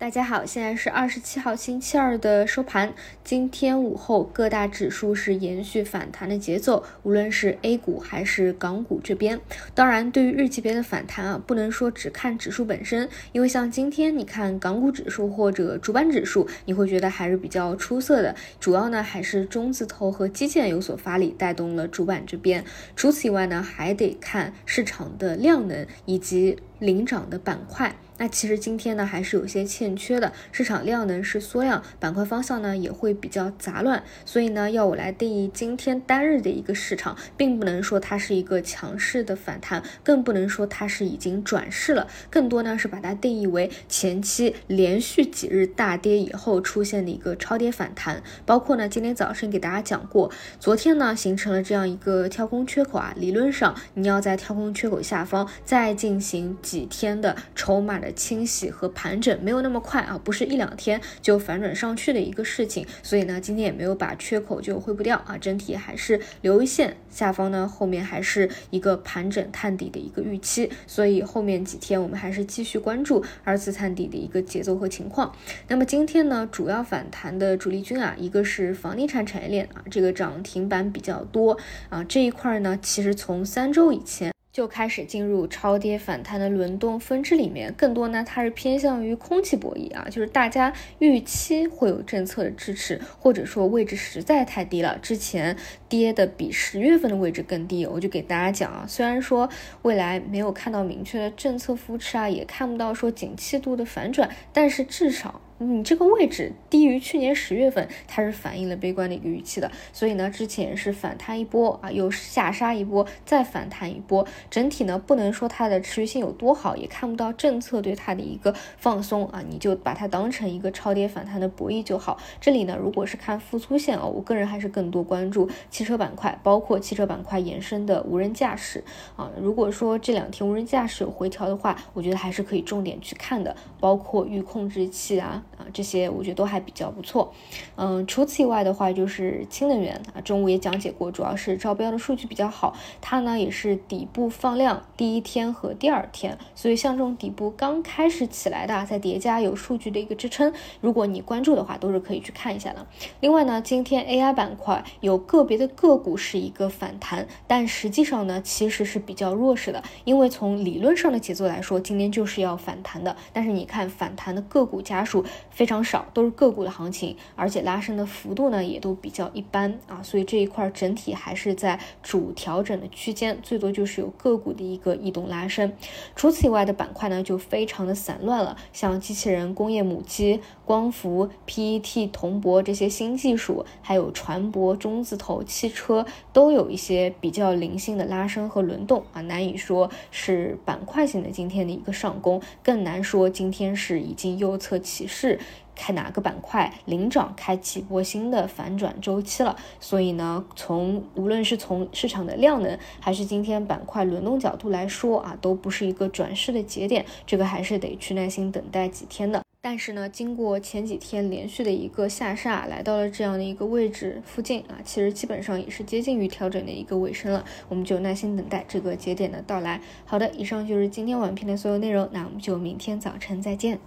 [0.00, 2.94] 大家好，现在是二十七号星期二的收盘。
[3.22, 9.38] 今天午后各大指数是延续反弹的节奏，无论是 A 股还是港股这边。
[9.74, 18.34] 当然，对于日级别的反弹啊，不能说只看指数本身，因为像今天你看港股指数或者主板指数，你会觉得还是比较出色的。
[18.58, 22.64] 主要呢还是中字头和基建有所发力，带动了主板这边。
[22.96, 27.94] 除此以外呢，还得看市场的量能以及领涨的板块。
[28.18, 58.14] 那其实今天呢还是有些欠缺的，市场量能是缩量，板块方向呢也会比较杂乱，所以呢要我来定义今天单日的一个市场，并不能说它是一个强势的反弹，更不能说它是已经转势了，更多呢是把它定义为前期连续几日大跌以后出现的一个超跌反弹，包括呢今天早上给大家讲过，昨天呢形成了这样一个跳空缺口啊，理论上你要在跳空缺口下方再进行几天的筹码的。
[58.20, 75.34] 清洗和盘整没有那么快啊，不是一两天就反转上去的一个事情，所以呢，今天也没有把缺口就回不掉啊，整体还是留一线，下方呢后面还是一个盘整探底的一个预期，所以后面几天我们还是继续关注二次探底的一个节奏和情况。
[75.68, 81.56] 那么今天呢，主要反弹的主力军啊，一个是房地产产业链啊，这个涨停板比较多
[81.88, 84.30] 啊，这一块呢，其实从三周以前。
[84.52, 95.56] 就开始进入超跌反弹的轮动分支里面，更多呢，它是偏向于空气博弈啊，就是大家预期会有政策的支持，或者说位置实在太低了，之前
[95.88, 99.48] 跌的比十月份的位置更低，我就给大家讲啊，虽然说
[99.82, 105.40] 未来没有看到明确的政策扶持啊，也看不到说景气度的反转，但是至少。
[105.62, 122.16] 你这个位置低于去年十月份，它是反映了悲观的一个预期的，所以呢，之前是反弹一波啊，又下杀一波，再反弹一波，整体呢不能说它的持续性有多好，也看不到政策对它的一个放松啊，你就把它当成一个超跌反弹的博弈就好。
[122.40, 128.82] 这里呢，如果是看复苏线啊，我个人还是更多关注汽车板块，包括汽车板块延伸的无人驾驶
[129.14, 129.30] 啊。
[129.38, 135.44] 如果说这两天无人驾驶有回调的话，我觉得还是可以重点去看的，包括预控制器啊。
[135.60, 137.32] 啊，这些我觉得都还比较不错。
[137.76, 152.86] 嗯，除此以外的话，就是氢能源啊，中午也讲解过，主要是招标的数据比较好，它呢也是底部放量第一天和第二天，所以像这种底部刚开始起来的，在叠加有数据的一个支撑，如果你关注的话，都是可以去看一下的。
[153.20, 165.24] 另外呢，今天 AI 板块有个别的个股是一个反弹，但实际上呢，其实是比较弱势的，因为从理论上的节奏来说，今天就是要反弹的，但是你看反弹的个股家数。
[165.50, 175.72] 非常少，都是个股的行情，而且拉升的幅度呢也都比较一般啊，所以这一块整体还是在主调整的区间，最多就是有个股的一个异动拉升。
[176.14, 195.39] 除此以外的板块呢就非常的散乱了，像机器人、工业母机、光伏、PET、铜箔这些新技术，还有船舶、中字头、汽车，都有一些比较零星的拉升和轮动啊，难以说是板块型的今天的一个上攻，更难说今天是已经右侧起势。
[195.80, 199.56] 看哪个板块领涨，开启一波新的反转周期了。
[199.80, 209.42] 所以呢，从无论是从市场的量能，还是今天板块轮动角度来说啊，都不是一个转势的节点，这个还是得去耐心等待几天的。
[209.62, 217.44] 但是呢，经过前几天连续的一个下杀，来到了这样的一个位置附近啊，其实基本上也是接近于调整的一个尾声了。
[217.68, 219.80] 我们就耐心等待这个节点的到来。
[220.04, 223.78] 好的，以上就是今天晚评的所有内容，那我们就明天早晨再见。